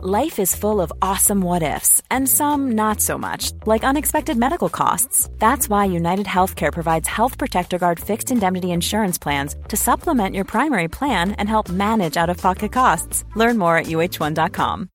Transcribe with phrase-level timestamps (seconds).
[0.00, 4.68] Life is full of awesome what ifs, and some not so much, like unexpected medical
[4.68, 5.28] costs.
[5.40, 10.44] That's why United Healthcare provides Health Protector Guard fixed indemnity insurance plans to supplement your
[10.44, 13.24] primary plan and help manage out of pocket costs.
[13.34, 14.88] Learn more at uh1.com.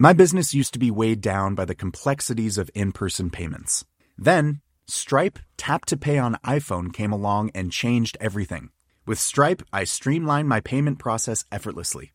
[0.00, 3.84] My business used to be weighed down by the complexities of in person payments.
[4.16, 8.70] Then, Stripe Tap to Pay on iPhone came along and changed everything.
[9.06, 12.14] With Stripe, I streamlined my payment process effortlessly.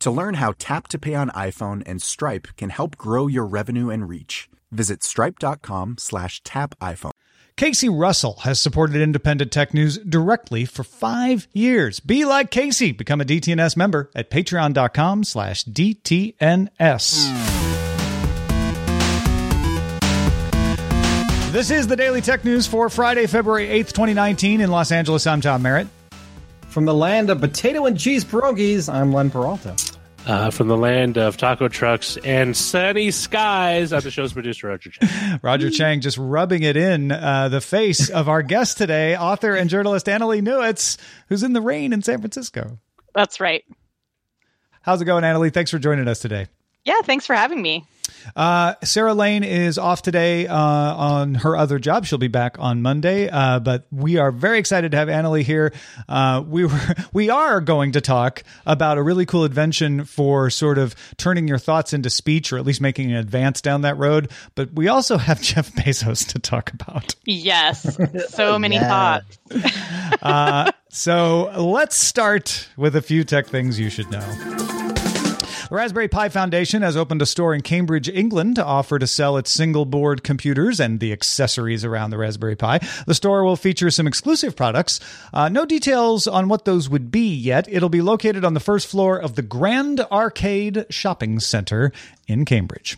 [0.00, 3.90] To learn how Tap to Pay on iPhone and Stripe can help grow your revenue
[3.90, 7.10] and reach, visit stripe.com slash tap iPhone.
[7.56, 11.98] Casey Russell has supported independent tech news directly for five years.
[11.98, 12.92] Be like Casey.
[12.92, 16.68] Become a DTNS member at patreon.com slash DTNS.
[21.50, 25.26] This is the Daily Tech News for Friday, February 8th, 2019 in Los Angeles.
[25.26, 25.88] I'm Tom Merritt.
[26.68, 29.74] From the land of potato and cheese pierogies, I'm Len Peralta.
[30.26, 34.90] Uh, from the land of taco trucks and sunny skies, I'm the show's producer, Roger
[34.90, 35.40] Chang.
[35.42, 39.70] Roger Chang just rubbing it in uh, the face of our guest today, author and
[39.70, 42.78] journalist Annalee Newitz, who's in the rain in San Francisco.
[43.14, 43.64] That's right.
[44.82, 45.52] How's it going, Annalee?
[45.52, 46.46] Thanks for joining us today.
[46.84, 47.86] Yeah, thanks for having me.
[48.36, 52.06] Uh, Sarah Lane is off today uh, on her other job.
[52.06, 53.28] She'll be back on Monday.
[53.28, 55.72] Uh, but we are very excited to have Annalee here.
[56.08, 60.78] Uh, we were we are going to talk about a really cool invention for sort
[60.78, 64.30] of turning your thoughts into speech, or at least making an advance down that road.
[64.54, 67.14] But we also have Jeff Bezos to talk about.
[67.24, 67.98] Yes,
[68.28, 69.38] so many thoughts.
[70.22, 74.77] Uh, so let's start with a few tech things you should know.
[75.68, 79.36] The Raspberry Pi Foundation has opened a store in Cambridge, England to offer to sell
[79.36, 82.80] its single board computers and the accessories around the Raspberry Pi.
[83.06, 84.98] The store will feature some exclusive products.
[85.30, 87.68] Uh, no details on what those would be yet.
[87.68, 91.92] It'll be located on the first floor of the Grand Arcade Shopping Center
[92.26, 92.96] in Cambridge.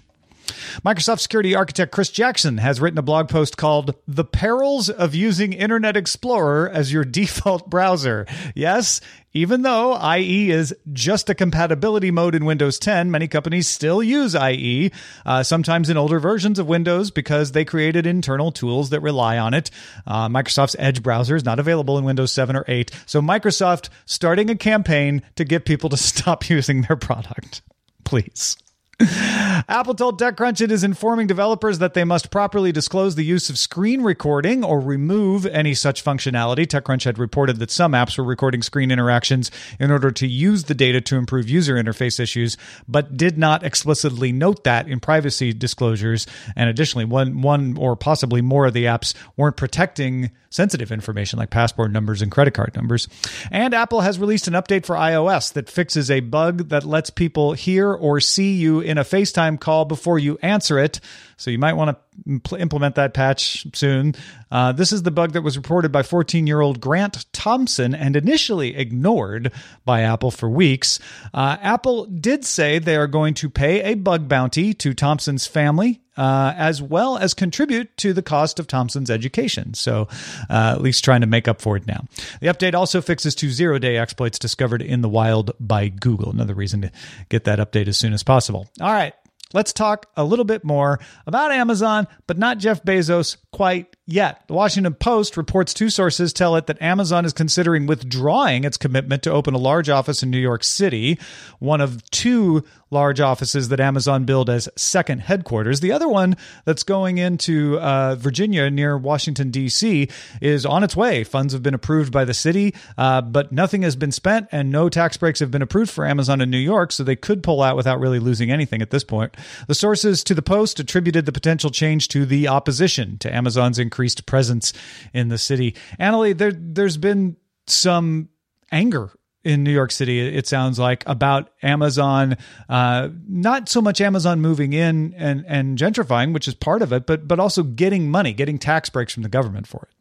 [0.85, 5.53] Microsoft security architect Chris Jackson has written a blog post called The Perils of Using
[5.53, 8.27] Internet Explorer as Your Default Browser.
[8.55, 9.01] Yes,
[9.33, 14.35] even though IE is just a compatibility mode in Windows 10, many companies still use
[14.35, 14.91] IE,
[15.25, 19.55] uh, sometimes in older versions of Windows because they created internal tools that rely on
[19.55, 19.71] it.
[20.07, 22.91] Uh, Microsoft's Edge browser is not available in Windows 7 or 8.
[23.07, 27.63] So Microsoft starting a campaign to get people to stop using their product.
[28.05, 28.57] Please.
[29.01, 33.57] Apple told TechCrunch it is informing developers that they must properly disclose the use of
[33.57, 36.67] screen recording or remove any such functionality.
[36.67, 40.75] TechCrunch had reported that some apps were recording screen interactions in order to use the
[40.75, 42.57] data to improve user interface issues,
[42.87, 46.27] but did not explicitly note that in privacy disclosures.
[46.55, 51.51] And additionally, one one or possibly more of the apps weren't protecting sensitive information like
[51.51, 53.09] passport numbers and credit card numbers.
[53.51, 57.53] And Apple has released an update for iOS that fixes a bug that lets people
[57.53, 61.01] hear or see you in a FaceTime call before you answer it.
[61.41, 61.97] So you might want
[62.27, 64.15] to implement that patch soon.
[64.51, 68.15] Uh, this is the bug that was reported by 14 year old Grant Thompson and
[68.15, 69.51] initially ignored
[69.87, 70.99] by Apple for weeks.
[71.33, 76.01] Uh, Apple did say they are going to pay a bug bounty to Thompson's family.
[76.17, 79.73] Uh, as well as contribute to the cost of Thompson's education.
[79.73, 80.07] So,
[80.51, 82.05] uh, at least trying to make up for it now.
[82.43, 86.31] The update also fixes two zero day exploits discovered in the wild by Google.
[86.31, 86.93] Another reason to
[87.31, 88.69] get that update as soon as possible.
[88.83, 89.15] All right,
[89.53, 94.43] let's talk a little bit more about Amazon, but not Jeff Bezos quite yet.
[94.47, 99.23] The Washington Post reports two sources tell it that Amazon is considering withdrawing its commitment
[99.23, 101.19] to open a large office in New York City,
[101.59, 105.81] one of two large offices that Amazon built as second headquarters.
[105.81, 110.09] The other one that's going into uh, Virginia near Washington, D.C.,
[110.41, 111.23] is on its way.
[111.23, 114.89] Funds have been approved by the city, uh, but nothing has been spent and no
[114.89, 117.77] tax breaks have been approved for Amazon in New York, so they could pull out
[117.77, 119.37] without really losing anything at this point.
[119.69, 124.25] The sources to the Post attributed the potential change to the opposition to Amazon's increased
[124.25, 124.73] presence
[125.13, 125.75] in the city.
[125.99, 127.37] Annalee, there, there's been
[127.67, 128.31] some
[128.73, 129.11] anger
[129.45, 132.37] in New York City, it sounds like, about Amazon,
[132.69, 137.07] uh, not so much Amazon moving in and, and gentrifying, which is part of it,
[137.07, 140.00] but but also getting money, getting tax breaks from the government for it.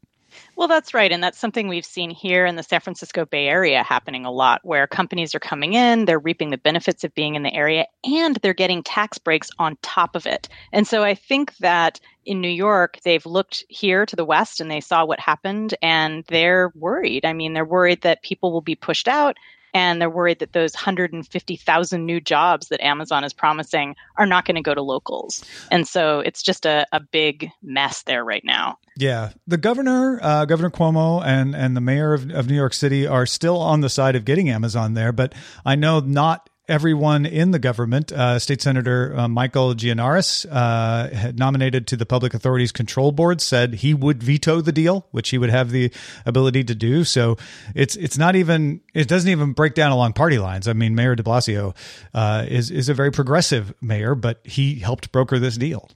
[0.60, 1.10] Well, that's right.
[1.10, 4.60] And that's something we've seen here in the San Francisco Bay Area happening a lot,
[4.66, 8.36] where companies are coming in, they're reaping the benefits of being in the area, and
[8.42, 10.50] they're getting tax breaks on top of it.
[10.74, 14.70] And so I think that in New York, they've looked here to the west and
[14.70, 17.24] they saw what happened, and they're worried.
[17.24, 19.38] I mean, they're worried that people will be pushed out
[19.74, 24.56] and they're worried that those 150,000 new jobs that Amazon is promising are not going
[24.56, 25.44] to go to locals.
[25.72, 28.78] And so it's just a, a big mess there right now.
[28.98, 33.08] Yeah, the governor, uh, Governor Cuomo, and and the mayor of, of New York City
[33.08, 35.34] are still on the side of getting Amazon there, but
[35.66, 38.12] I know not everyone in the government.
[38.12, 43.76] Uh, State Senator uh, Michael Gianaris, uh, nominated to the Public Authorities Control Board, said
[43.76, 45.92] he would veto the deal, which he would have the
[46.26, 47.04] ability to do.
[47.04, 47.38] So
[47.76, 50.68] it's it's not even it doesn't even break down along party lines.
[50.68, 51.76] I mean, Mayor De Blasio
[52.14, 55.90] uh, is is a very progressive mayor, but he helped broker this deal.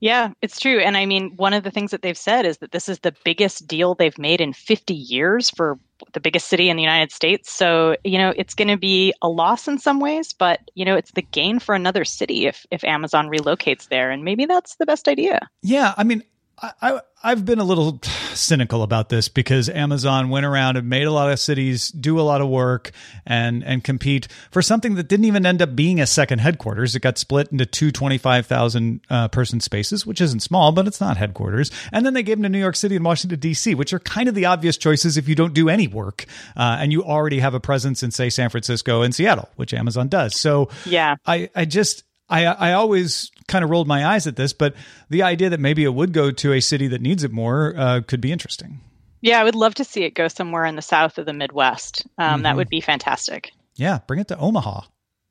[0.00, 0.80] Yeah, it's true.
[0.80, 3.14] And I mean, one of the things that they've said is that this is the
[3.24, 5.78] biggest deal they've made in 50 years for
[6.12, 7.52] the biggest city in the United States.
[7.52, 10.96] So, you know, it's going to be a loss in some ways, but, you know,
[10.96, 14.10] it's the gain for another city if, if Amazon relocates there.
[14.10, 15.48] And maybe that's the best idea.
[15.62, 15.94] Yeah.
[15.96, 16.22] I mean,
[16.62, 18.00] I, I've been a little
[18.32, 22.22] cynical about this because Amazon went around and made a lot of cities do a
[22.22, 22.92] lot of work
[23.26, 26.96] and and compete for something that didn't even end up being a second headquarters.
[26.96, 31.18] It got split into two 25,000 uh, person spaces, which isn't small, but it's not
[31.18, 31.70] headquarters.
[31.92, 34.28] And then they gave them to New York City and Washington, D.C., which are kind
[34.28, 36.24] of the obvious choices if you don't do any work
[36.56, 40.08] uh, and you already have a presence in, say, San Francisco and Seattle, which Amazon
[40.08, 40.40] does.
[40.40, 44.52] So yeah, I, I just, I, I always kind of rolled my eyes at this,
[44.52, 44.74] but
[45.08, 48.00] the idea that maybe it would go to a city that needs it more uh,
[48.06, 48.80] could be interesting.
[49.20, 52.06] Yeah, I would love to see it go somewhere in the south of the Midwest.
[52.18, 52.42] Um, mm-hmm.
[52.42, 53.52] That would be fantastic.
[53.76, 54.82] Yeah, bring it to Omaha.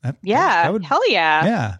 [0.03, 1.45] That, yeah, that would, hell yeah.
[1.45, 1.75] Yeah.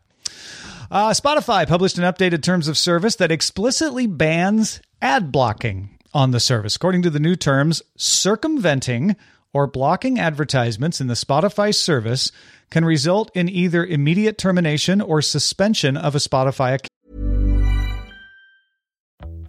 [0.90, 6.40] Uh, Spotify published an updated terms of service that explicitly bans ad blocking on the
[6.40, 6.76] service.
[6.76, 9.16] According to the new terms, circumventing
[9.56, 12.30] or blocking advertisements in the Spotify service
[12.70, 16.90] can result in either immediate termination or suspension of a Spotify account.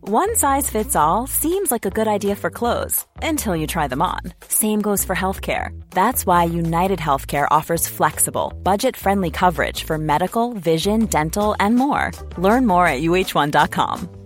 [0.08, 4.00] One size fits all seems like a good idea for clothes until you try them
[4.00, 4.20] on.
[4.46, 5.70] Same goes for healthcare.
[5.90, 12.12] That's why United Healthcare offers flexible, budget friendly coverage for medical, vision, dental, and more.
[12.38, 14.25] Learn more at uh1.com.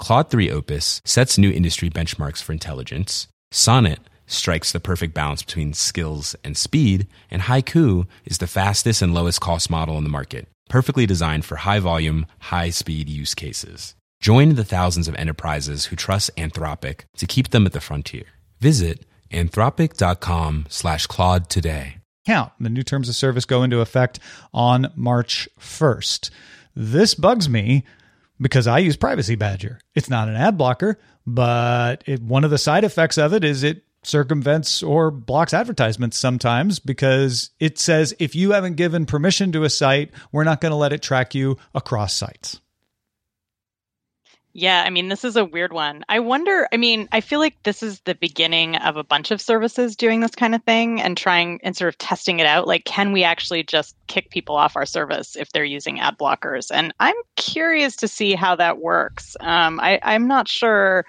[0.00, 3.28] Claude 3 Opus sets new industry benchmarks for intelligence.
[3.52, 9.12] Sonnet strikes the perfect balance between skills and speed, and Haiku is the fastest and
[9.12, 13.94] lowest cost model in the market, perfectly designed for high volume, high speed use cases.
[14.22, 18.24] Join the thousands of enterprises who trust Anthropic to keep them at the frontier.
[18.58, 21.98] Visit anthropic.com slash Claude today.
[22.26, 22.52] Count.
[22.58, 24.18] The new terms of service go into effect
[24.54, 26.30] on March 1st.
[26.74, 27.84] This bugs me
[28.40, 29.80] because I use Privacy Badger.
[29.94, 33.62] It's not an ad blocker, but it, one of the side effects of it is
[33.62, 39.64] it circumvents or blocks advertisements sometimes because it says if you haven't given permission to
[39.64, 42.60] a site, we're not going to let it track you across sites.
[44.52, 46.04] Yeah, I mean, this is a weird one.
[46.08, 49.40] I wonder, I mean, I feel like this is the beginning of a bunch of
[49.40, 52.66] services doing this kind of thing and trying and sort of testing it out.
[52.66, 56.72] Like, can we actually just kick people off our service if they're using ad blockers?
[56.74, 59.36] And I'm curious to see how that works.
[59.38, 61.04] Um, I, I'm not sure.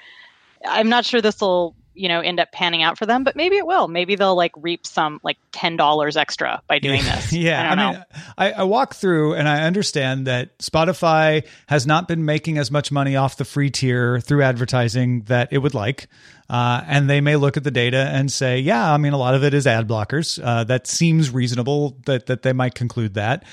[0.63, 3.57] I'm not sure this will you know end up panning out for them but maybe
[3.57, 3.87] it will.
[3.87, 7.33] Maybe they'll like reap some like $10 extra by doing this.
[7.33, 7.61] Yeah.
[7.61, 8.05] I, I mean
[8.37, 12.91] I, I, walk through and i understand that spotify has not been making as much
[12.91, 16.07] money off the free tier through advertising that it would like
[16.49, 19.35] uh, and they may look at the data and say yeah i mean a lot
[19.35, 20.41] of it is ad blockers.
[20.43, 23.43] Uh, that seems reasonable that, that they might conclude that.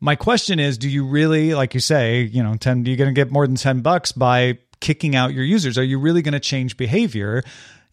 [0.00, 3.18] My question is do you really like you say you know 10 you're going to
[3.18, 5.78] get more than 10 bucks by kicking out your users?
[5.78, 7.42] Are you really going to change behavior?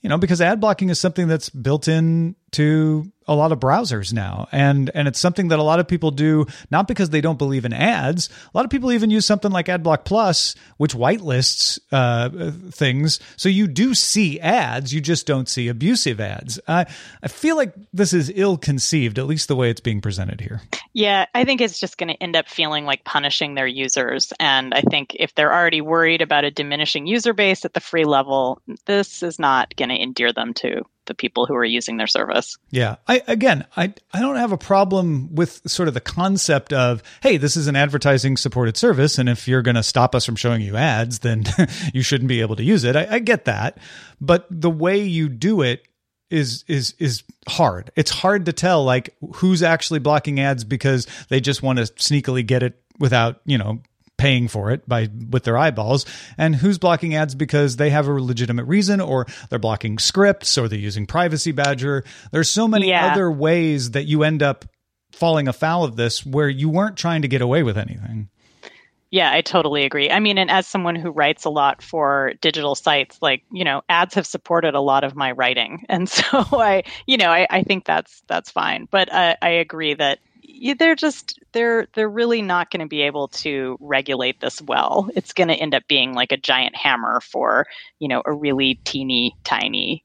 [0.05, 4.13] You know, because ad blocking is something that's built in to a lot of browsers
[4.13, 4.47] now.
[4.51, 7.65] And and it's something that a lot of people do not because they don't believe
[7.65, 8.29] in ads.
[8.53, 13.19] A lot of people even use something like adblock plus which whitelists uh, things.
[13.37, 16.59] So you do see ads you just don't see abusive ads.
[16.67, 16.85] Uh,
[17.23, 20.61] i feel like this is ill conceived at least the way it's being presented here.
[20.93, 24.33] Yeah i think it's just going to end up feeling like punishing their users.
[24.39, 28.05] And i think if they're already worried about a diminishing user base at the free
[28.05, 32.07] level this is not going to endear them to the people who are using their
[32.07, 32.57] service.
[32.69, 32.95] Yeah.
[33.07, 37.37] I again, I I don't have a problem with sort of the concept of, hey,
[37.37, 40.61] this is an advertising supported service and if you're going to stop us from showing
[40.61, 41.43] you ads, then
[41.93, 42.95] you shouldn't be able to use it.
[42.95, 43.77] I, I get that.
[44.21, 45.87] But the way you do it
[46.29, 47.91] is is is hard.
[47.95, 52.45] It's hard to tell like who's actually blocking ads because they just want to sneakily
[52.45, 53.81] get it without, you know,
[54.17, 56.05] paying for it by with their eyeballs
[56.37, 60.67] and who's blocking ads because they have a legitimate reason or they're blocking scripts or
[60.67, 63.07] they're using privacy badger there's so many yeah.
[63.07, 64.65] other ways that you end up
[65.11, 68.29] falling afoul of this where you weren't trying to get away with anything
[69.11, 70.11] yeah, I totally agree.
[70.11, 73.81] I mean, and as someone who writes a lot for digital sites, like, you know,
[73.87, 75.85] ads have supported a lot of my writing.
[75.87, 78.89] And so I, you know, I, I think that's that's fine.
[78.91, 80.19] But uh, I agree that
[80.77, 85.09] they're just they're they're really not going to be able to regulate this well.
[85.15, 87.67] It's going to end up being like a giant hammer for
[87.99, 90.03] you know a really teeny tiny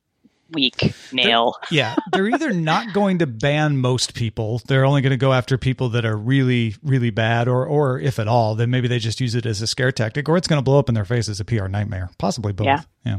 [0.52, 1.56] weak nail.
[1.70, 4.60] They're, yeah, they're either not going to ban most people.
[4.66, 8.18] They're only going to go after people that are really, really bad, or, or if
[8.18, 10.58] at all, then maybe they just use it as a scare tactic, or it's going
[10.58, 12.10] to blow up in their face as a PR nightmare.
[12.18, 12.66] Possibly both.
[12.66, 12.80] Yeah.
[13.04, 13.18] yeah.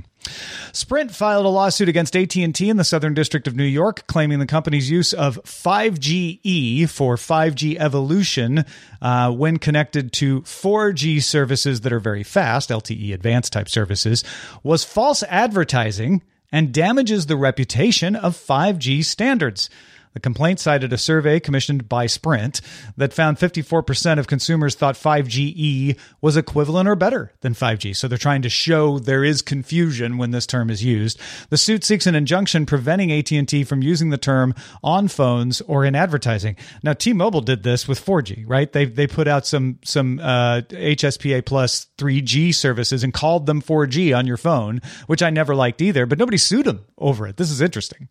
[0.71, 4.45] Sprint filed a lawsuit against AT&T in the Southern District of New York, claiming the
[4.45, 8.63] company's use of 5GE for 5G evolution
[9.01, 14.23] uh, when connected to 4G services that are very fast, LTE advanced type services,
[14.63, 16.21] was false advertising
[16.51, 19.69] and damages the reputation of 5G standards.
[20.13, 22.61] The complaint cited a survey commissioned by Sprint
[22.97, 27.95] that found 54% of consumers thought 5GE was equivalent or better than 5G.
[27.95, 31.19] So they're trying to show there is confusion when this term is used.
[31.49, 34.53] The suit seeks an injunction preventing AT&T from using the term
[34.83, 36.57] on phones or in advertising.
[36.83, 38.71] Now T-Mobile did this with 4G, right?
[38.71, 44.15] They they put out some some uh, HSPA plus 3G services and called them 4G
[44.17, 47.37] on your phone, which I never liked either, but nobody sued them over it.
[47.37, 48.09] This is interesting.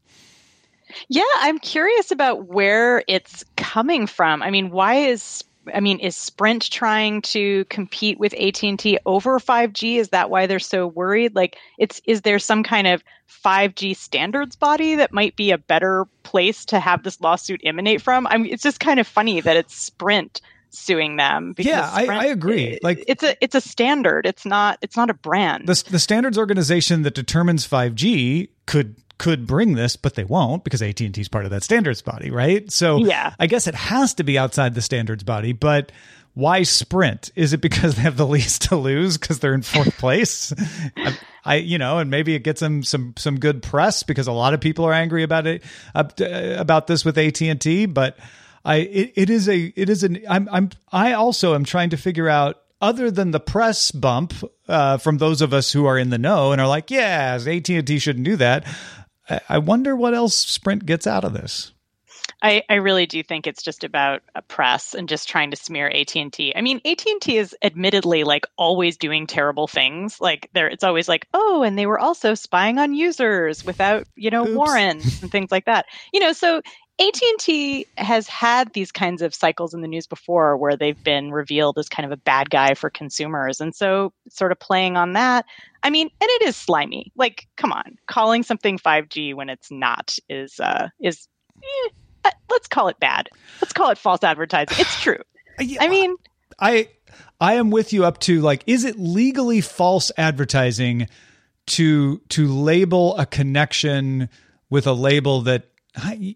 [1.08, 4.42] Yeah, I'm curious about where it's coming from.
[4.42, 9.96] I mean, why is I mean, is Sprint trying to compete with AT&T over 5G?
[9.96, 11.34] Is that why they're so worried?
[11.34, 16.06] Like it's is there some kind of 5G standards body that might be a better
[16.22, 18.26] place to have this lawsuit emanate from?
[18.26, 20.40] I mean, it's just kind of funny that it's Sprint
[20.72, 24.96] suing them yeah I, I, agree like it's a it's a standard it's not it's
[24.96, 30.14] not a brand the, the standards organization that determines 5g could could bring this, but
[30.14, 32.72] they won't because AT and T is part of that standards body, right?
[32.72, 33.34] So yeah.
[33.38, 35.92] I guess it has to be outside the standards body, but
[36.32, 37.30] why sprint?
[37.36, 40.54] Is it because they have the least to lose because they're in fourth place?
[40.96, 44.32] I, I, you know, and maybe it gets them some some good press because a
[44.32, 45.62] lot of people are angry about it
[45.94, 46.04] uh,
[46.56, 47.84] about this with AT and T.
[47.84, 48.16] But
[48.64, 51.98] I, it, it is a it is an I'm I'm I also am trying to
[51.98, 54.32] figure out other than the press bump
[54.66, 57.68] uh, from those of us who are in the know and are like, yeah, AT
[57.68, 58.64] and T shouldn't do that.
[59.48, 61.72] I wonder what else Sprint gets out of this.
[62.42, 65.88] I, I really do think it's just about a press and just trying to smear
[65.88, 66.54] AT&T.
[66.56, 70.20] I mean, AT&T is admittedly like always doing terrible things.
[70.20, 74.30] Like there it's always like, "Oh, and they were also spying on users without, you
[74.30, 74.56] know, Oops.
[74.56, 76.62] warrants and things like that." You know, so
[77.00, 81.78] AT&T has had these kinds of cycles in the news before where they've been revealed
[81.78, 83.60] as kind of a bad guy for consumers.
[83.60, 85.46] And so sort of playing on that,
[85.82, 87.10] I mean, and it is slimy.
[87.16, 91.26] Like, come on, calling something 5G when it's not is uh is
[91.62, 91.88] eh,
[92.26, 93.30] uh, let's call it bad.
[93.62, 94.76] Let's call it false advertising.
[94.78, 95.22] It's true.
[95.58, 96.16] I mean,
[96.58, 96.88] I
[97.40, 101.08] I am with you up to like is it legally false advertising
[101.68, 104.28] to to label a connection
[104.68, 105.69] with a label that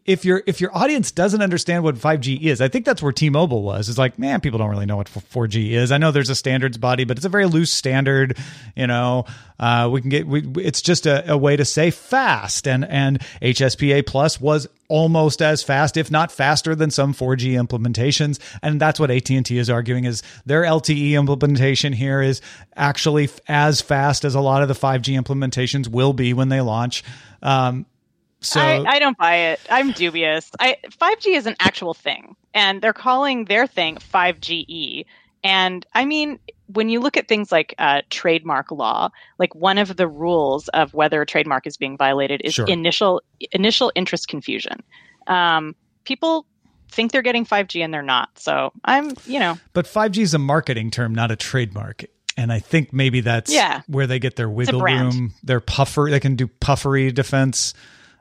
[0.05, 3.63] if your if your audience doesn't understand what 5G is, I think that's where T-Mobile
[3.63, 3.89] was.
[3.89, 5.93] It's like, man, people don't really know what 4G is.
[5.93, 8.37] I know there's a standards body, but it's a very loose standard.
[8.75, 9.27] You know,
[9.61, 13.21] uh, we can get we, it's just a, a, way to say fast, and and
[13.41, 18.99] HSPA plus was almost as fast, if not faster, than some 4G implementations, and that's
[18.99, 22.41] what AT and T is arguing is their LTE implementation here is
[22.75, 27.05] actually as fast as a lot of the 5G implementations will be when they launch.
[27.41, 27.87] Um,
[28.45, 29.61] so I, I don't buy it.
[29.71, 30.51] I'm dubious.
[30.61, 35.05] I 5G is an actual thing, and they're calling their thing 5GE.
[35.43, 39.97] and I mean, when you look at things like uh, trademark law, like one of
[39.97, 42.67] the rules of whether a trademark is being violated is Sure.
[42.67, 43.21] initial
[43.53, 44.79] initial interest confusion.
[45.27, 45.75] Um,
[46.05, 46.47] people
[46.91, 48.29] think they're getting 5G and they're not.
[48.39, 52.05] So I'm, you know, But 5G is a marketing term, not a trademark.
[52.37, 53.83] And I think maybe that's Yeah.
[53.87, 56.09] where they get their wiggle room, their puffer.
[56.11, 57.75] They can do puffery defense.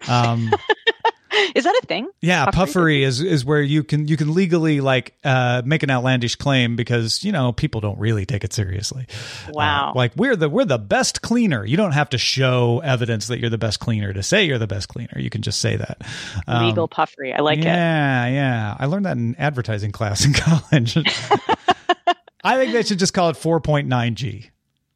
[0.07, 0.51] Um,
[1.55, 2.09] is that a thing?
[2.21, 2.53] yeah, Puffery?
[2.99, 6.75] puffery is is where you can you can legally like uh, make an outlandish claim
[6.75, 9.07] because you know people don't really take it seriously.
[9.51, 9.89] Wow.
[9.89, 11.65] Uh, like we're the we're the best cleaner.
[11.65, 14.67] You don't have to show evidence that you're the best cleaner to say you're the
[14.67, 15.17] best cleaner.
[15.19, 16.01] You can just say that.
[16.47, 17.33] Um, Legal puffery.
[17.33, 17.65] I like it.
[17.65, 18.75] yeah, yeah.
[18.79, 20.97] I learned that in advertising class in college.
[22.45, 24.49] I think they should just call it 4.9G.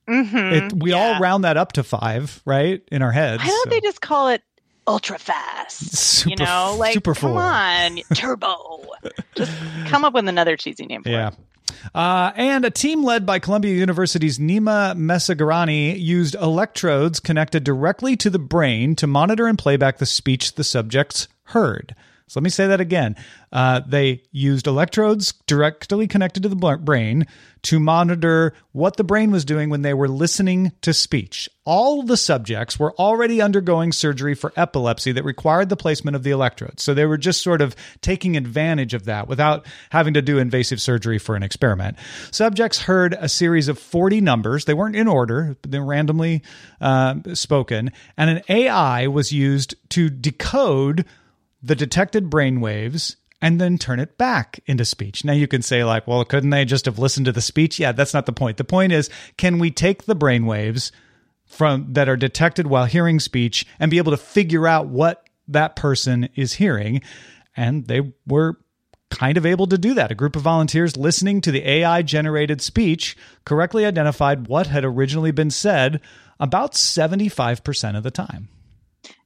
[0.08, 3.42] hmm It, we all round that up to five, right, in our heads.
[3.42, 4.42] Why don't so- they just call it
[4.88, 5.96] ultra fast?
[5.96, 7.42] Super, you know, like super come four.
[7.42, 8.86] on, turbo.
[9.36, 9.52] just
[9.88, 11.30] come up with another cheesy name for Yeah.
[11.30, 11.36] it.
[11.94, 18.30] Uh, and a team led by Columbia University's Nima Mesgarani used electrodes connected directly to
[18.30, 21.94] the brain to monitor and play back the speech the subjects heard.
[22.28, 23.16] So let me say that again.
[23.54, 27.26] Uh, they used electrodes directly connected to the brain
[27.64, 31.50] to monitor what the brain was doing when they were listening to speech.
[31.64, 36.32] All the subjects were already undergoing surgery for epilepsy that required the placement of the
[36.32, 36.84] electrodes.
[36.84, 40.82] So they were just sort of taking advantage of that without having to do invasive
[40.82, 41.98] surgery for an experiment.
[42.32, 44.66] Subjects heard a series of 40 numbers.
[44.66, 46.44] They weren't in order, they were randomly
[46.82, 47.92] uh, spoken.
[48.18, 51.06] And an AI was used to decode
[51.62, 55.24] the detected brain waves and then turn it back into speech.
[55.24, 57.80] Now you can say like, well, couldn't they just have listened to the speech?
[57.80, 58.58] Yeah, that's not the point.
[58.58, 60.92] The point is, can we take the brain waves
[61.46, 65.76] from that are detected while hearing speech and be able to figure out what that
[65.76, 67.02] person is hearing?
[67.56, 68.58] And they were
[69.10, 70.12] kind of able to do that.
[70.12, 75.32] A group of volunteers listening to the AI generated speech correctly identified what had originally
[75.32, 76.02] been said
[76.40, 78.50] about 75% of the time.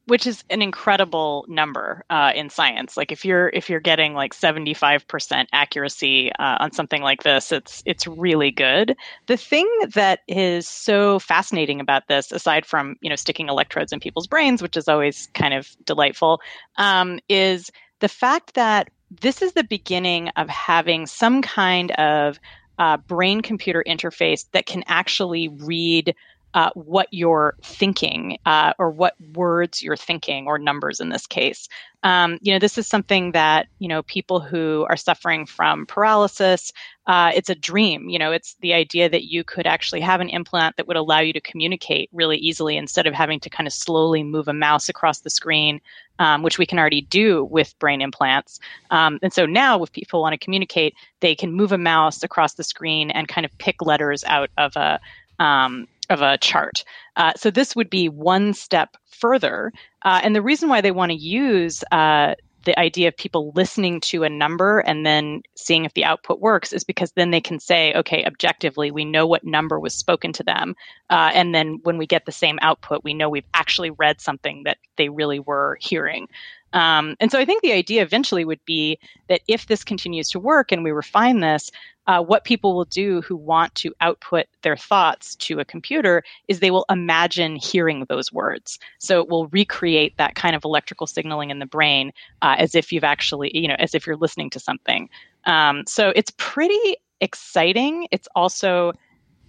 [0.06, 2.96] Which is an incredible number uh, in science.
[2.96, 7.22] Like if you're if you're getting like seventy five percent accuracy uh, on something like
[7.22, 8.96] this, it's it's really good.
[9.26, 14.00] The thing that is so fascinating about this, aside from you know sticking electrodes in
[14.00, 16.40] people's brains, which is always kind of delightful,
[16.76, 22.40] um, is the fact that this is the beginning of having some kind of
[22.78, 26.14] uh, brain computer interface that can actually read
[26.54, 31.68] uh, what you're thinking uh, or what words you're thinking or numbers in this case.
[32.04, 36.72] Um, you know this is something that you know people who are suffering from paralysis
[37.06, 38.08] uh, it's a dream.
[38.08, 41.20] You know it's the idea that you could actually have an implant that would allow
[41.20, 44.88] you to communicate really easily instead of having to kind of slowly move a mouse
[44.88, 45.80] across the screen
[46.18, 48.60] um, which we can already do with brain implants.
[48.90, 52.54] Um, and so now if people want to communicate they can move a mouse across
[52.54, 55.00] the screen and kind of pick letters out of a
[55.40, 56.84] um, of a chart.
[57.16, 59.72] Uh, so this would be one step further.
[60.02, 62.34] Uh, and the reason why they want to use uh,
[62.64, 66.72] the idea of people listening to a number and then seeing if the output works
[66.72, 70.44] is because then they can say, okay, objectively, we know what number was spoken to
[70.44, 70.74] them.
[71.10, 74.62] Uh, and then when we get the same output, we know we've actually read something
[74.64, 76.28] that they really were hearing.
[76.72, 80.40] Um, and so I think the idea eventually would be that if this continues to
[80.40, 81.70] work and we refine this,
[82.06, 86.58] uh, what people will do who want to output their thoughts to a computer is
[86.58, 88.78] they will imagine hearing those words.
[88.98, 92.92] So it will recreate that kind of electrical signaling in the brain uh, as if
[92.92, 95.08] you've actually, you know, as if you're listening to something.
[95.44, 98.08] Um, so it's pretty exciting.
[98.10, 98.92] It's also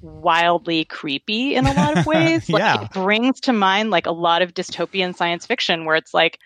[0.01, 2.51] wildly creepy in a lot of ways.
[2.51, 2.81] Like Yeah.
[2.81, 6.39] it brings to mind like a lot of dystopian science fiction where it's like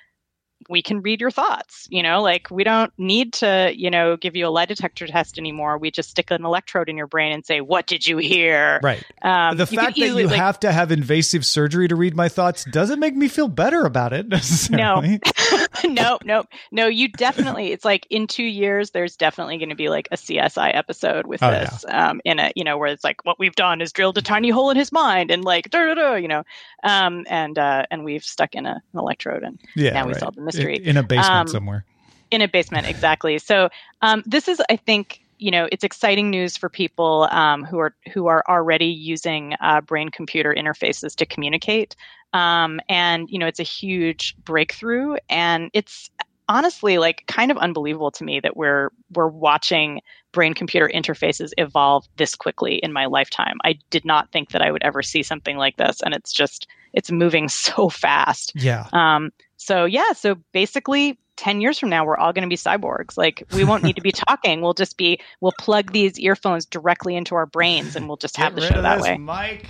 [0.69, 4.35] we can read your thoughts, you know, like we don't need to, you know, give
[4.35, 5.77] you a lie detector test anymore.
[5.77, 9.03] We just stick an electrode in your brain and say, "What did you hear?" Right.
[9.21, 12.65] Um, the fact that you like- have to have invasive surgery to read my thoughts
[12.65, 15.19] doesn't make me feel better about it necessarily.
[15.87, 16.87] no, no, no.
[16.87, 17.71] You definitely.
[17.71, 21.41] It's like in two years, there's definitely going to be like a CSI episode with
[21.43, 21.85] Oh, this.
[21.87, 24.49] Um, in a you know where it's like what we've done is drilled a tiny
[24.49, 25.67] hole in his mind and like.
[25.73, 26.43] You know,
[26.83, 29.91] um, and uh, and we've stuck in a, an electrode and Yeah.
[29.91, 30.19] now we right.
[30.19, 30.77] solved the mystery.
[30.83, 31.85] In, a basement Um, somewhere.
[32.31, 33.69] in a basement exactly so
[34.01, 37.95] um, this is i think you know it's exciting news for people um, who are
[38.13, 41.95] who are already using uh, brain computer interfaces to communicate
[42.33, 46.09] um, and you know it's a huge breakthrough and it's
[46.49, 52.05] honestly like kind of unbelievable to me that we're we're watching brain computer interfaces evolve
[52.17, 55.57] this quickly in my lifetime i did not think that i would ever see something
[55.57, 58.87] like this and it's just it's moving so fast Yeah.
[58.93, 63.15] um, so yeah, so basically 10 years from now we're all going to be cyborgs
[63.15, 67.15] like we won't need to be talking we'll just be we'll plug these earphones directly
[67.15, 69.67] into our brains and we'll just have the show that this way Mike.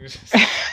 [0.02, 0.12] Right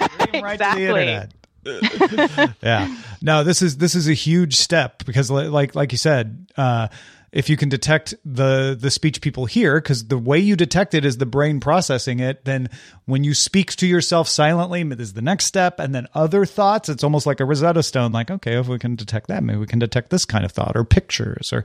[0.09, 0.83] to the Exactly.
[0.83, 1.33] internet.
[2.63, 2.95] yeah.
[3.21, 6.87] No, this is this is a huge step because like like you said, uh
[7.31, 11.05] if you can detect the the speech people hear because the way you detect it
[11.05, 12.69] is the brain processing it then
[13.05, 17.03] when you speak to yourself silently is the next step and then other thoughts it's
[17.03, 19.79] almost like a rosetta stone like okay if we can detect that maybe we can
[19.79, 21.63] detect this kind of thought or pictures or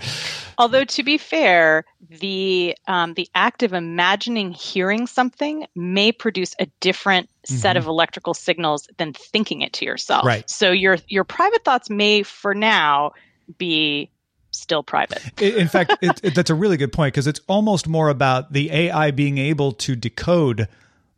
[0.58, 6.66] although to be fair the um, the act of imagining hearing something may produce a
[6.80, 10.48] different set of electrical signals than thinking it to yourself Right.
[10.48, 13.12] so your your private thoughts may for now
[13.58, 14.10] be
[14.56, 18.08] still private In fact, it, it, that's a really good point because it's almost more
[18.08, 20.68] about the AI being able to decode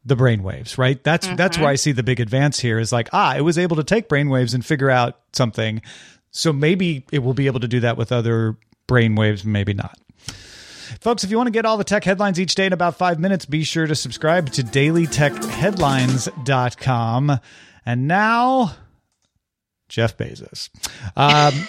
[0.05, 1.03] the brainwaves, right?
[1.05, 2.79] That's that's where I see the big advance here.
[2.79, 5.83] Is like, ah, it was able to take brainwaves and figure out something.
[6.31, 8.57] So maybe it will be able to do that with other
[8.89, 9.99] brainwaves, maybe not.
[11.01, 13.19] Folks, if you want to get all the tech headlines each day in about five
[13.19, 17.41] minutes, be sure to subscribe to dailytechheadlines.com.
[17.85, 18.73] And now,
[19.89, 20.71] Jeff Bezos.
[21.17, 21.69] Um,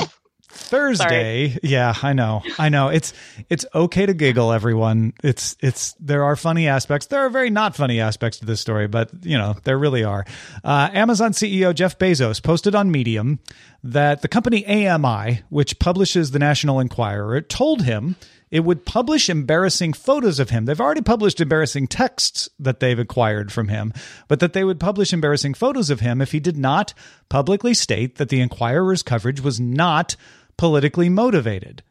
[0.54, 2.88] Thursday, yeah, I know, I know.
[2.88, 3.12] It's
[3.50, 5.12] it's okay to giggle, everyone.
[5.22, 7.06] It's it's there are funny aspects.
[7.06, 10.24] There are very not funny aspects to this story, but you know there really are.
[10.62, 13.40] Uh, Amazon CEO Jeff Bezos posted on Medium
[13.82, 18.16] that the company AMI, which publishes the National Enquirer, told him
[18.54, 20.64] it would publish embarrassing photos of him.
[20.64, 23.92] They've already published embarrassing texts that they've acquired from him,
[24.28, 26.94] but that they would publish embarrassing photos of him if he did not
[27.28, 30.14] publicly state that the Enquirer's coverage was not
[30.56, 31.82] politically motivated.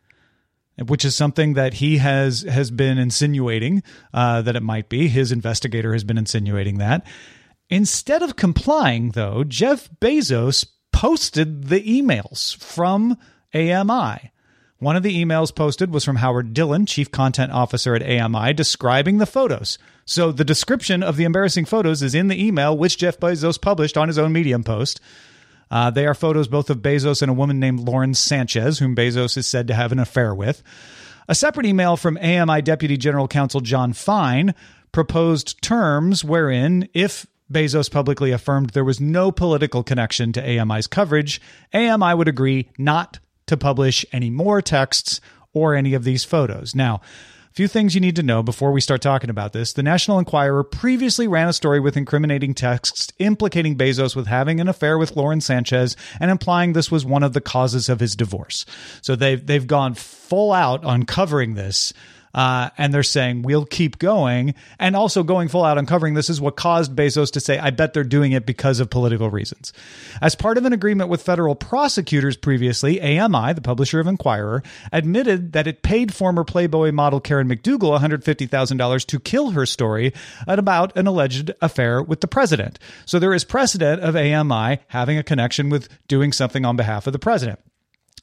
[0.88, 5.08] Which is something that he has has been insinuating uh, that it might be.
[5.08, 7.06] His investigator has been insinuating that.
[7.69, 13.17] Instead of complying, though, Jeff Bezos posted the emails from
[13.54, 14.32] AMI.
[14.80, 19.17] One of the emails posted was from Howard Dillon, chief content officer at AMI, describing
[19.17, 19.78] the photos.
[20.06, 23.97] So the description of the embarrassing photos is in the email, which Jeff Bezos published
[23.97, 24.99] on his own Medium post.
[25.73, 29.36] Uh, they are photos both of Bezos and a woman named Lauren Sanchez, whom Bezos
[29.38, 30.62] is said to have an affair with.
[31.27, 34.53] A separate email from AMI Deputy General Counsel Jon Fine
[34.91, 41.41] proposed terms wherein, if Bezos publicly affirmed there was no political connection to AMI's coverage,
[41.73, 45.21] AMI would agree not to publish any more texts
[45.53, 46.75] or any of these photos.
[46.75, 47.01] Now,
[47.53, 49.73] few things you need to know before we start talking about this.
[49.73, 54.67] The National Enquirer previously ran a story with incriminating texts implicating Bezos with having an
[54.67, 58.65] affair with Lauren Sanchez and implying this was one of the causes of his divorce.
[59.01, 61.93] So they've they've gone full out on covering this.
[62.34, 66.30] Uh, and they're saying we'll keep going, and also going full out on covering this
[66.30, 69.72] is what caused Bezos to say, "I bet they're doing it because of political reasons."
[70.22, 75.54] As part of an agreement with federal prosecutors previously, AMI, the publisher of Enquirer, admitted
[75.54, 80.13] that it paid former Playboy model Karen McDougal $150,000 to kill her story
[80.48, 82.80] about an alleged affair with the president.
[83.06, 87.13] So there is precedent of AMI having a connection with doing something on behalf of
[87.13, 87.60] the president.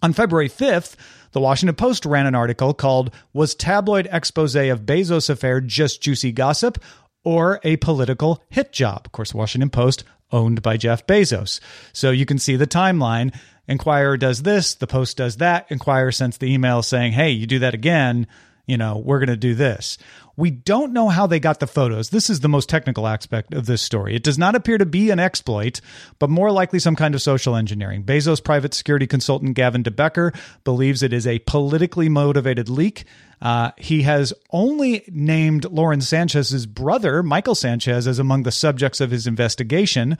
[0.02, 0.96] On February 5th,
[1.32, 6.32] the Washington Post ran an article called Was Tabloid Expose of Bezos Affair Just Juicy
[6.32, 6.82] Gossip
[7.22, 9.02] or a Political Hit Job?
[9.04, 11.60] Of course, Washington Post owned by Jeff Bezos.
[11.92, 13.34] So you can see the timeline.
[13.68, 15.70] Enquirer does this, the Post does that.
[15.70, 18.26] Enquirer sends the email saying, hey, you do that again,
[18.66, 19.98] you know, we're going to do this.
[20.40, 22.08] We don't know how they got the photos.
[22.08, 24.16] This is the most technical aspect of this story.
[24.16, 25.82] It does not appear to be an exploit,
[26.18, 28.04] but more likely some kind of social engineering.
[28.04, 33.04] Bezos' private security consultant Gavin DeBecker believes it is a politically motivated leak.
[33.42, 39.10] Uh, he has only named Lauren Sanchez's brother, Michael Sanchez, as among the subjects of
[39.10, 40.16] his investigation.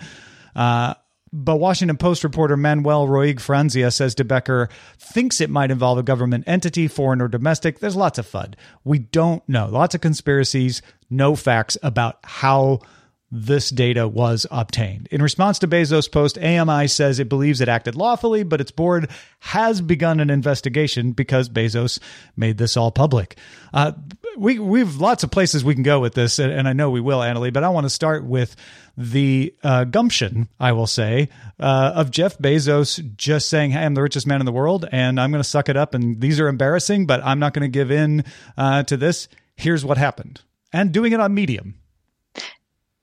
[0.54, 0.92] Uh,
[1.32, 6.44] but Washington Post reporter Manuel Roig Franzia says DeBecker thinks it might involve a government
[6.46, 7.78] entity, foreign or domestic.
[7.78, 8.54] There's lots of FUD.
[8.84, 9.68] We don't know.
[9.68, 12.80] Lots of conspiracies, no facts about how
[13.30, 15.06] this data was obtained.
[15.10, 19.08] In response to Bezos' post, AMI says it believes it acted lawfully, but its board
[19.38, 22.00] has begun an investigation because Bezos
[22.36, 23.36] made this all public.
[23.72, 23.92] Uh,
[24.36, 27.00] we we've lots of places we can go with this, and, and I know we
[27.00, 28.56] will, Annalee, but I want to start with
[28.96, 31.28] the uh, gumption, I will say,
[31.60, 35.20] uh, of Jeff Bezos just saying, "Hey, I'm the richest man in the world, and
[35.20, 37.68] I'm going to suck it up, and these are embarrassing, but I'm not going to
[37.68, 38.24] give in
[38.56, 40.40] uh, to this." Here's what happened,
[40.72, 41.79] and doing it on Medium.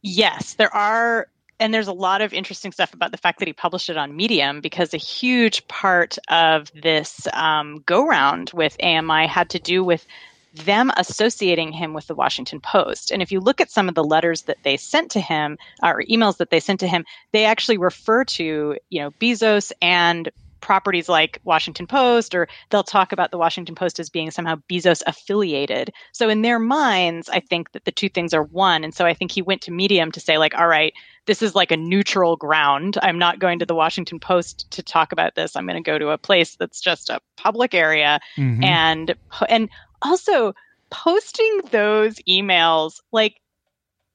[0.07, 1.27] Yes, there are
[1.59, 4.15] and there's a lot of interesting stuff about the fact that he published it on
[4.15, 9.83] Medium because a huge part of this um, go round with AMI had to do
[9.83, 10.05] with
[10.53, 13.11] them associating him with the Washington Post.
[13.11, 16.03] And if you look at some of the letters that they sent to him or
[16.03, 20.29] emails that they sent to him, they actually refer to, you know, Bezos and
[20.61, 25.01] properties like Washington Post, or they'll talk about the Washington Post as being somehow Bezos
[25.05, 25.91] affiliated.
[26.11, 28.83] So in their minds, I think that the two things are one.
[28.83, 30.93] And so I think he went to Medium to say, like, all right,
[31.25, 32.97] this is like a neutral ground.
[33.01, 35.55] I'm not going to the Washington Post to talk about this.
[35.55, 38.19] I'm going to go to a place that's just a public area.
[38.37, 38.63] Mhm.
[38.63, 39.15] And
[39.49, 39.69] and
[40.01, 40.53] also
[40.89, 43.41] posting those emails like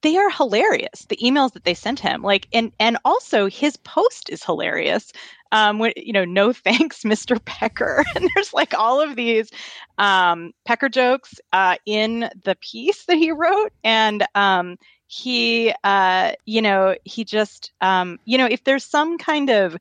[0.03, 4.29] they are hilarious the emails that they sent him like and and also his post
[4.29, 5.11] is hilarious
[5.51, 8.03] um when, you know no thanks mr pecker.
[8.15, 9.49] And there's like all of these
[9.97, 16.61] um pecker jokes uh in the piece that he wrote and um he uh you
[16.61, 19.77] know he just um you know if there's some kind of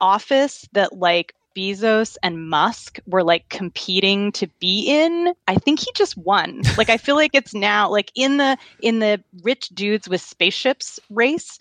[0.00, 5.90] office that like Bezos and Musk were like competing to be in, I think he
[5.94, 6.62] just won.
[6.76, 10.98] Like I feel like it's now like in the in the rich dudes with spaceships
[11.08, 11.58] race.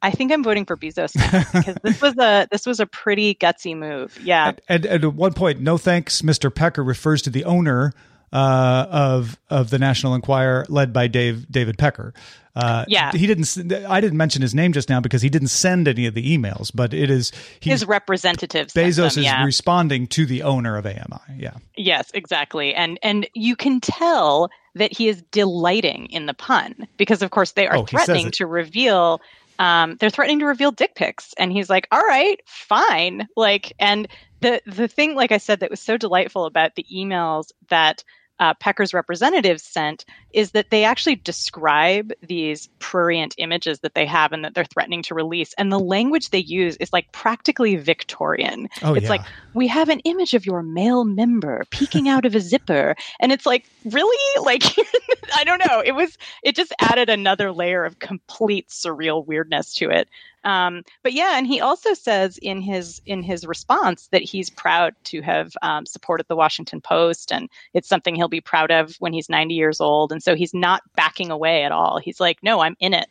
[0.00, 1.12] I, think I'm voting for Bezos
[1.52, 4.18] because this was a this was a pretty gutsy move.
[4.22, 4.52] Yeah.
[4.68, 6.54] And, and at one point, no thanks, Mr.
[6.54, 7.94] Pecker refers to the owner
[8.32, 12.12] uh, of of the National Enquirer, led by Dave David Pecker.
[12.56, 13.12] Uh, Yeah.
[13.12, 13.72] he didn't.
[13.88, 16.72] I didn't mention his name just now because he didn't send any of the emails,
[16.74, 18.74] but it is he's His representatives.
[18.74, 21.36] Bezos them, is responding to the owner of AMI.
[21.36, 22.74] Yeah, Yes, exactly.
[22.74, 27.52] And and you can tell that he is delighting in the pun because of course
[27.52, 29.20] they are Oh, threatening to reveal
[29.58, 34.08] um, they're threatening to reveal dick pics and he's like, "All right, fine." Like and
[34.40, 38.04] the the thing like I said that was so delightful about the emails that
[38.40, 44.32] uh, Pecker's representatives sent is that they actually describe these prurient images that they have
[44.32, 45.54] and that they're threatening to release.
[45.58, 48.68] And the language they use is like practically Victorian.
[48.82, 49.10] Oh, it's yeah.
[49.10, 49.22] like,
[49.54, 52.94] we have an image of your male member peeking out of a zipper.
[53.20, 54.16] And it's like, really?
[54.38, 54.62] Like,
[55.34, 55.82] I don't know.
[55.84, 60.08] It was, it just added another layer of complete surreal weirdness to it.
[60.48, 64.94] Um, but yeah, and he also says in his in his response that he's proud
[65.04, 69.12] to have um, supported the Washington Post, and it's something he'll be proud of when
[69.12, 70.10] he's 90 years old.
[70.10, 71.98] And so he's not backing away at all.
[71.98, 73.08] He's like, no, I'm in it.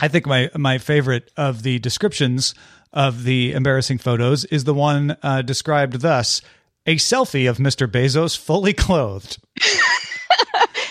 [0.00, 2.54] I think my my favorite of the descriptions
[2.92, 6.42] of the embarrassing photos is the one uh, described thus:
[6.86, 7.88] a selfie of Mr.
[7.88, 9.38] Bezos fully clothed.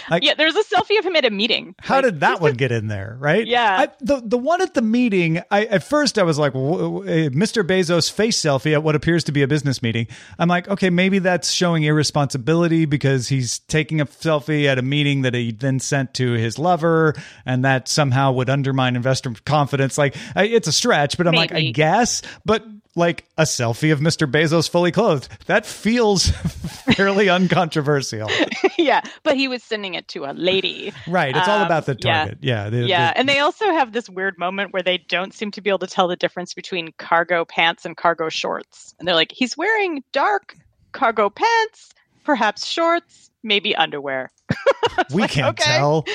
[0.09, 1.75] Like- yeah, there's a selfie of him at a meeting.
[1.79, 3.15] How Like, did that one get in there?
[3.19, 3.45] Right?
[3.45, 3.77] Yeah.
[3.81, 5.41] I, the the one at the meeting.
[5.51, 7.63] I at first I was like, Mr.
[7.63, 10.07] Bezos face selfie at what appears to be a business meeting.
[10.37, 15.21] I'm like, okay, maybe that's showing irresponsibility because he's taking a selfie at a meeting
[15.21, 17.13] that he then sent to his lover,
[17.45, 19.97] and that somehow would undermine investor confidence.
[19.97, 22.63] Like, I, it's a stretch, but I'm like, I guess, but.
[22.95, 24.29] Like a selfie of Mr.
[24.29, 25.29] Bezos fully clothed.
[25.45, 26.27] That feels
[26.95, 28.29] fairly uncontroversial.
[28.77, 30.91] yeah, but he was sending it to a lady.
[31.07, 31.35] Right.
[31.35, 32.17] It's all Um, about the yeah.
[32.17, 32.37] target.
[32.41, 32.69] Yeah.
[32.69, 35.61] the- Yeah, the- and they also have this weird moment where they don't seem to
[35.61, 38.95] be able to tell the difference between cargo pants and cargo shorts.
[38.99, 40.55] And they're like, he's wearing dark
[40.91, 44.31] cargo pants, perhaps shorts, maybe underwear.
[45.13, 45.77] we like, can't okay.
[45.77, 46.05] tell.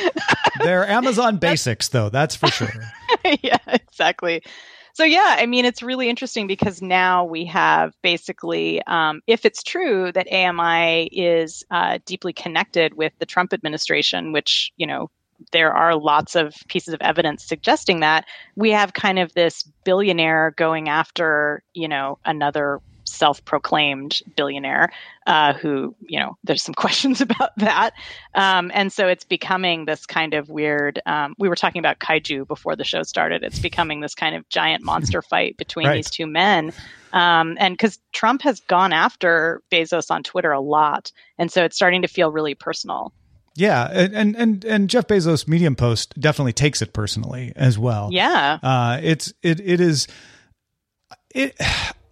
[0.58, 2.08] They're Amazon basics, though.
[2.10, 2.68] That's for sure.
[3.42, 4.42] yeah, exactly.
[4.94, 9.64] So yeah, I mean, it's really interesting because now we have basically, um, if it's
[9.64, 15.10] true that AMI is uh, deeply connected with the Trump administration, which you know
[15.50, 20.54] there are lots of pieces of evidence suggesting that we have kind of this billionaire
[20.56, 24.92] going after you know another self-proclaimed billionaire
[25.26, 27.92] uh, who you know there's some questions about that
[28.34, 32.46] um, and so it's becoming this kind of weird um, we were talking about kaiju
[32.46, 35.96] before the show started it's becoming this kind of giant monster fight between Right.
[35.96, 36.72] these two men
[37.12, 41.76] um, and because trump has gone after bezos on twitter a lot and so it's
[41.76, 43.12] starting to feel really personal
[43.56, 48.08] Yeah, and and and, and Jeff Bezos' Medium post definitely takes it personally as well.
[48.10, 50.08] yeah Uh, it's it it is
[51.34, 51.54] it.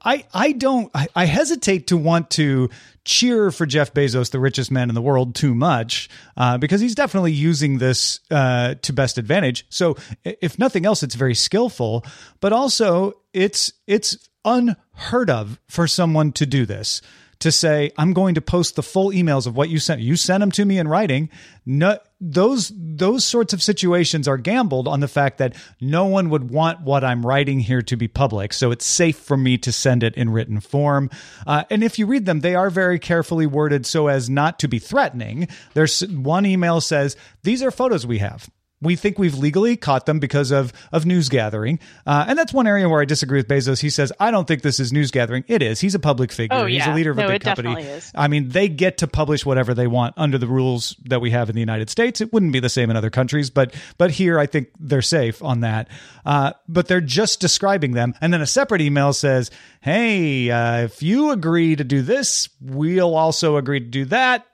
[0.05, 2.71] I I don't I, I hesitate to want to
[3.05, 6.95] cheer for Jeff Bezos, the richest man in the world, too much uh, because he's
[6.95, 9.67] definitely using this uh, to best advantage.
[9.71, 12.05] So if nothing else, it's very skillful,
[12.41, 17.01] but also it's it's unheard of for someone to do this
[17.38, 20.41] to say i'm going to post the full emails of what you sent you sent
[20.41, 21.29] them to me in writing
[21.65, 26.50] no, those those sorts of situations are gambled on the fact that no one would
[26.50, 28.52] want what i'm writing here to be public.
[28.52, 31.11] So it's safe for me to send it in written form.
[31.46, 34.68] Uh, and if you read them they are very carefully worded so as not to
[34.68, 35.48] be threatening.
[35.74, 38.48] There's one email says these are photos we have
[38.83, 42.66] we think we've legally caught them because of of news gathering, uh, and that's one
[42.66, 43.81] area where I disagree with Bezos.
[43.81, 45.45] He says I don't think this is news gathering.
[45.49, 45.81] It is.
[45.81, 46.59] He's a public figure.
[46.59, 46.81] Oh, yeah.
[46.81, 47.68] He's a leader of No, a big it company.
[47.68, 48.12] definitely is.
[48.14, 51.49] I mean, they get to publish whatever they want under the rules that we have
[51.49, 52.21] in the United States.
[52.21, 55.42] It wouldn't be the same in other countries, but but here I think they're safe
[55.42, 55.88] on that.
[56.27, 61.03] Uh, but they're just describing them, and then a separate email says, "Hey, uh, if
[61.03, 64.47] you agree to do this, we'll also agree to do that."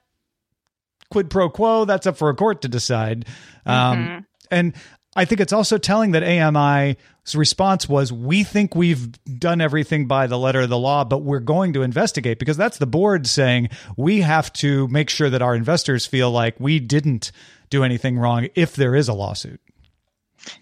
[1.11, 1.85] Quid pro quo.
[1.85, 3.27] That's up for a court to decide.
[3.65, 4.75] Um, and
[5.17, 6.97] I think it's also telling that AMI's
[7.35, 11.41] response was, "We think we've done everything by the letter of the law, but we're
[11.41, 15.55] going to investigate." Because that's the board saying we have to make sure that our
[15.55, 17.33] investors feel like we didn't
[17.71, 19.61] do anything wrong if there is a lawsuit.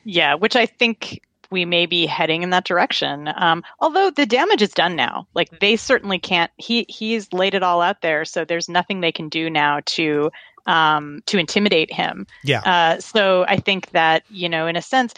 [0.04, 3.30] Yeah, which I think we may be heading in that direction.
[3.37, 5.26] Um, although the damage is done now.
[5.35, 6.50] Like they certainly can't.
[6.56, 10.30] He he's laid it all out there, so there's nothing they can do now to
[10.66, 12.26] um, to intimidate him.
[12.44, 12.61] Yeah.
[12.61, 15.14] Uh, so I think that you know, in a sense,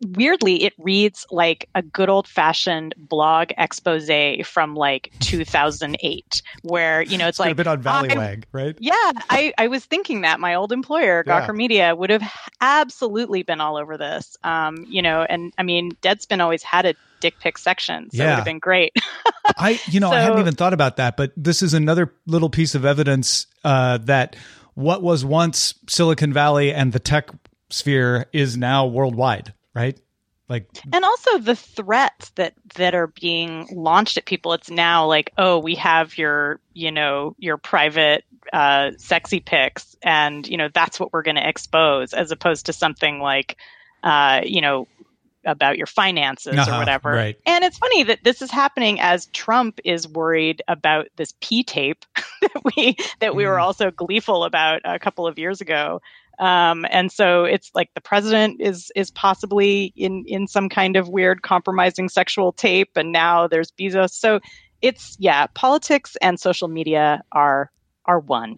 [0.00, 4.10] weirdly, it reads like a good old fashioned blog expose
[4.44, 8.76] from like 2008, where you know it's like have been on I'm- Valleywag, right?
[8.80, 8.92] yeah,
[9.30, 11.46] I, I was thinking that my old employer, Yeah.
[11.46, 12.22] Gawker Media, would have
[12.60, 14.36] absolutely been all over this.
[14.44, 18.26] Um, you know, and I mean, Deadspin always had a dick pic section, so it
[18.26, 18.92] would have been great.
[19.56, 22.74] I, you know, I hadn't even thought about that, but this is another little piece
[22.74, 24.36] of evidence uh, that
[24.74, 27.30] what was once Silicon Valley and the tech
[27.70, 30.00] sphere is now worldwide, right?
[30.48, 34.52] Like, and also the threats that that are being launched at people.
[34.52, 40.46] It's now like, oh, we have your, you know, your private uh, sexy pics, and
[40.46, 43.56] you know that's what we're going to expose, as opposed to something like,
[44.02, 44.86] uh, you know.
[45.48, 47.12] About your finances Uh-huh, or whatever.
[47.12, 47.36] right.
[47.46, 52.04] And it's funny that this is happening as Trump is worried about this P tape
[52.40, 56.02] that we that we were also gleeful about a couple of years ago.
[56.38, 61.08] Um, and so it's like the president is is possibly in in some kind of
[61.08, 64.10] weird compromising sexual tape, and now there's Bezos.
[64.10, 64.40] So
[64.82, 67.70] it's yeah, politics and social media are
[68.04, 68.56] are one.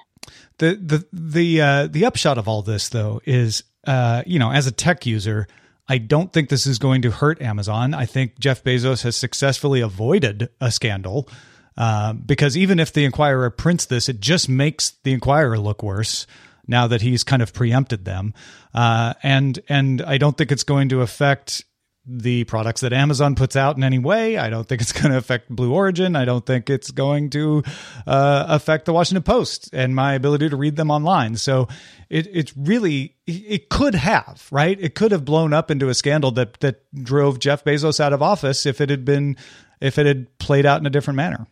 [0.58, 4.66] the the the uh, the upshot of all this though is uh, you know as
[4.66, 5.46] a tech user
[5.88, 9.80] i don't think this is going to hurt amazon i think jeff bezos has successfully
[9.80, 11.28] avoided a scandal
[11.76, 16.26] uh, because even if the Enquirer prints this it just makes the Enquirer look worse
[16.68, 18.32] now that he's kind of preempted them
[18.74, 21.64] uh, and and i don't think it's going to affect
[22.10, 24.38] the products that Amazon puts out in any way.
[24.38, 26.16] I don't think it's going to affect Blue Origin.
[26.16, 27.62] I don't think it's going to
[28.06, 31.36] uh, affect the Washington Post and my ability to read them online.
[31.36, 31.68] So
[32.08, 34.78] it it's really it could have right.
[34.80, 38.22] It could have blown up into a scandal that that drove Jeff Bezos out of
[38.22, 39.36] office if it had been
[39.80, 41.46] if it had played out in a different manner.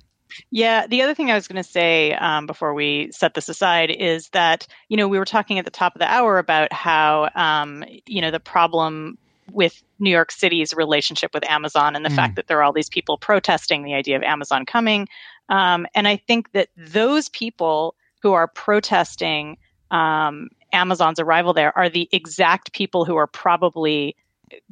[0.51, 3.91] Yeah, the other thing I was going to say um, before we set this aside
[3.91, 7.31] is that you know we were talking at the top of the hour about how
[7.35, 9.19] um, you know the problem
[9.53, 12.89] with New York City's relationship with Amazon and the fact that there are all these
[12.89, 15.09] people protesting the idea of Amazon coming,
[15.49, 19.57] um, and I think that those people who are protesting
[19.91, 24.17] um, Amazon's arrival there are the exact people who are probably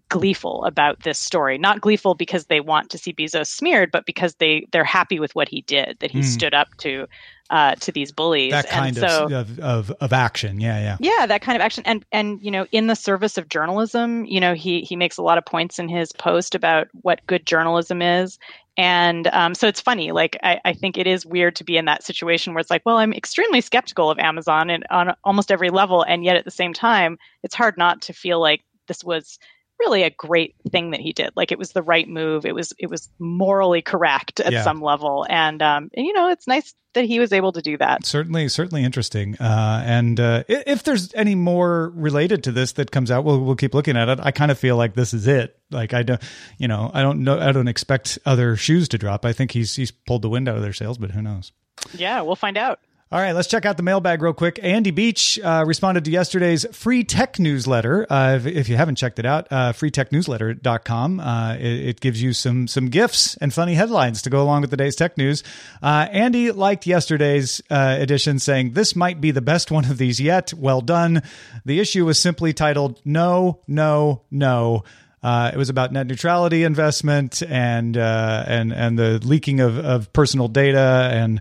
[0.09, 1.59] gleeful about this story.
[1.59, 5.35] Not gleeful because they want to see Bezos smeared, but because they they're happy with
[5.35, 6.23] what he did, that he Hmm.
[6.23, 7.07] stood up to
[7.51, 8.53] uh, to these bullies.
[8.53, 10.61] That kind and so, of, of of of action.
[10.61, 10.97] Yeah, yeah.
[11.01, 14.41] yeah, that kind of action, and and you know, in the service of journalism, you
[14.41, 18.01] know, he he makes a lot of points in his post about what good journalism
[18.01, 18.39] is,
[18.77, 20.13] and um, so it's funny.
[20.13, 22.83] Like I, I think it is weird to be in that situation where it's like,
[22.87, 26.51] well, I'm extremely skeptical of Amazon and on almost every level, and yet at the
[26.51, 29.39] same time, it's hard not to feel like this was
[29.81, 31.31] really a great thing that he did.
[31.37, 32.47] Like it was the right move.
[32.47, 34.63] It was it was morally correct at Yeah.
[34.63, 37.77] some level, and um, and you know, it's nice that he was able to do
[37.79, 38.07] that.
[38.07, 43.11] certainly certainly interesting uh, and uh, if there's any more related to this that comes
[43.11, 45.59] out we'll, we'll keep looking at it i kind of feel like this is it
[45.73, 46.23] like i don't
[46.57, 49.75] you know i don't know i don't expect other shoes to drop i think he's
[49.75, 51.51] he's pulled the wind out of their sails but who knows
[51.95, 52.79] Yeah, we'll find out.
[53.15, 54.59] All right, let's check out the mailbag real quick.
[54.61, 58.09] Andy Beach uh, responded to yesterday's free tech newsletter.
[58.11, 61.21] Uh, if, if you haven't checked it out, uh, freetechnewsletter.com.
[61.21, 64.71] Uh, it, it gives you some some gifts and funny headlines to go along with
[64.71, 65.45] the day's tech news.
[65.81, 70.21] Uh, Andy liked yesterday's uh, edition, saying, This might be the best one of these
[70.21, 70.53] yet.
[70.53, 71.23] Well done.
[71.65, 74.83] The issue was simply titled No, No, No.
[75.25, 80.13] Uh, it was about net neutrality investment and uh, and and the leaking of, of
[80.13, 81.41] personal data and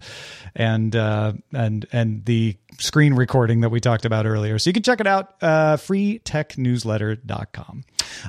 [0.55, 4.57] and uh, and and the screen recording that we talked about earlier.
[4.57, 7.83] So you can check it out, uh, freetechnewsletter.com.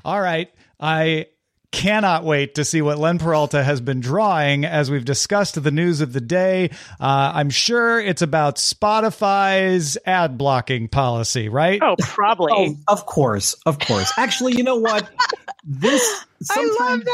[0.04, 1.26] All right, I
[1.74, 6.00] cannot wait to see what Len Peralta has been drawing as we've discussed the news
[6.00, 6.70] of the day.
[7.00, 11.80] Uh, I'm sure it's about Spotify's ad blocking policy, right?
[11.82, 12.52] Oh, probably.
[12.54, 14.12] Oh, of course, of course.
[14.16, 15.10] Actually, you know what?
[15.64, 17.04] This sometimes,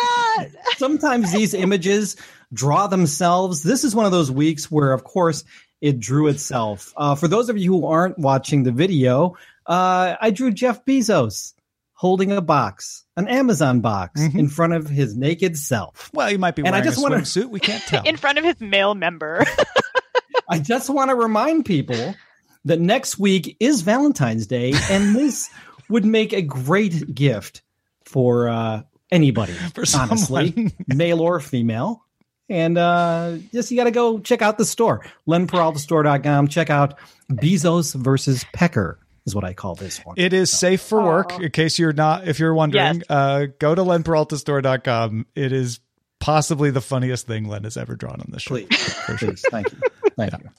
[0.76, 2.16] sometimes these images
[2.52, 3.62] draw themselves.
[3.62, 5.42] This is one of those weeks where, of course,
[5.80, 6.92] it drew itself.
[6.98, 11.54] Uh, for those of you who aren't watching the video, uh, I drew Jeff Bezos
[12.00, 14.38] holding a box, an Amazon box, Mhm.
[14.38, 16.08] in front of his naked self.
[16.14, 17.50] Well, he might be And I wearing just a wanna- swimsuit.
[17.50, 18.02] We can't tell.
[18.04, 19.44] In front of his male member.
[20.48, 22.14] I just want to remind people
[22.64, 25.50] that next week is Valentine's Day, and this
[25.90, 27.60] would make a great gift
[28.06, 28.82] for uh,
[29.12, 32.02] anybody, For honestly, male or female.
[32.48, 36.48] And uh, just you got to go check out the store, lenperaltastore.com.
[36.48, 36.94] Check out
[37.30, 38.98] Bezos versus Pecker
[39.30, 40.16] is what I call this one.
[40.18, 41.32] It is safe for work.
[41.34, 41.40] Aw.
[41.40, 43.02] In case you're not, if you're wondering, Yes.
[43.10, 45.26] uh, go to lenperaltastore.com.
[45.34, 45.80] It is
[46.18, 48.50] possibly the funniest thing Len has ever drawn on the show.
[48.56, 48.68] Please,
[49.18, 49.78] please, thank you,
[50.16, 50.50] thank you.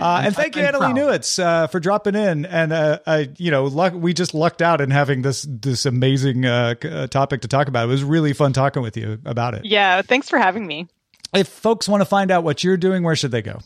[0.00, 0.94] Uh, and thank you, I'm Annalee.
[0.96, 2.46] Newitz, uh, for dropping in.
[2.46, 6.44] And uh, uh, you know, luck, we just lucked out in having this this amazing
[6.44, 7.84] uh, uh, topic to talk about.
[7.84, 9.64] It was really fun talking with you about it.
[9.64, 10.88] yeah, thanks for having me.
[11.34, 13.60] If folks want to find out what you're doing, where should they go?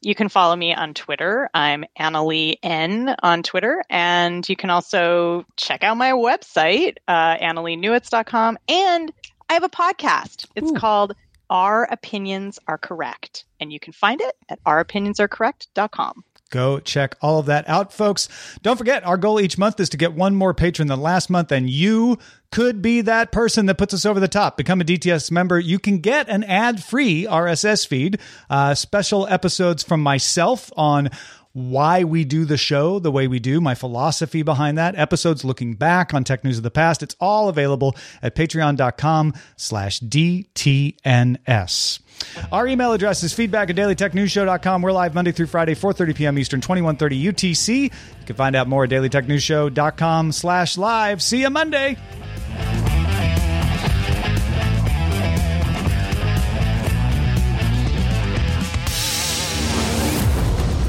[0.00, 1.50] You can follow me on Twitter.
[1.52, 3.82] I'm Annalee N on Twitter.
[3.90, 8.58] And you can also check out my website, uh, AnnaleeNewitz.com.
[8.68, 9.12] And
[9.48, 10.46] I have a podcast.
[10.54, 11.14] It's called
[11.50, 13.44] Our Opinions Are Correct.
[13.58, 16.24] And you can find it at ouropinionsarecorrect.com.
[16.50, 18.28] Go check all of that out, folks.
[18.62, 21.52] Don't forget, our goal each month is to get one more patron than last month,
[21.52, 22.18] and you
[22.50, 24.56] could be that person that puts us over the top.
[24.56, 25.60] Become a DTS member.
[25.60, 28.18] You can get an ad free RSS feed,
[28.48, 31.10] uh, special episodes from myself on
[31.52, 35.74] why we do the show the way we do, my philosophy behind that, episodes looking
[35.74, 37.02] back on tech news of the past.
[37.02, 40.38] It's all available at patreon.com slash DTNS.
[42.52, 44.82] Our email address is feedback at dailytechnewsshow.com.
[44.82, 46.38] We're live Monday through Friday, 4.30 p.m.
[46.38, 47.82] Eastern, 21.30 UTC.
[47.84, 47.90] You
[48.26, 51.22] can find out more at dailytechnewsshow.com slash live.
[51.22, 51.96] See you Monday.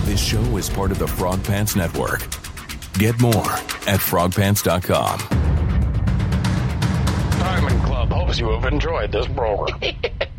[0.06, 2.22] This show is part of the Frog Pants Network.
[2.94, 3.32] Get more
[3.88, 5.20] at frogpants.com.
[7.40, 9.80] Diamond Club hopes you have enjoyed this program.